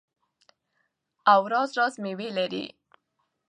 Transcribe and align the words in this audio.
او 1.33 1.41
راز 1.51 1.69
راز 1.77 1.93
میوې 2.03 2.27
لري. 2.37 2.65